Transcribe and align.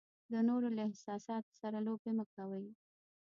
د 0.31 0.33
نورو 0.47 0.67
له 0.77 0.81
احساساتو 0.89 1.51
سره 1.61 1.77
لوبې 1.87 2.11
مه 2.17 2.25
کوئ. 2.35 2.65